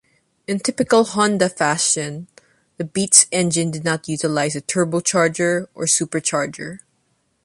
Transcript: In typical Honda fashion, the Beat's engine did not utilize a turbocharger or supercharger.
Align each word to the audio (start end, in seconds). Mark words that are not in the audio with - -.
In 0.47 0.59
typical 0.59 1.03
Honda 1.03 1.47
fashion, 1.47 2.27
the 2.77 2.83
Beat's 2.83 3.27
engine 3.31 3.69
did 3.69 3.83
not 3.83 4.07
utilize 4.09 4.55
a 4.55 4.61
turbocharger 4.61 5.67
or 5.75 5.85
supercharger. 5.85 6.79